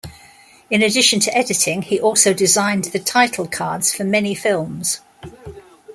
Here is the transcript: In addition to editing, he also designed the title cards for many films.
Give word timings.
In 0.71 0.81
addition 0.81 1.19
to 1.19 1.37
editing, 1.37 1.83
he 1.83 1.99
also 1.99 2.33
designed 2.33 2.85
the 2.85 2.97
title 2.97 3.45
cards 3.47 3.93
for 3.93 4.03
many 4.03 4.33
films. 4.33 5.01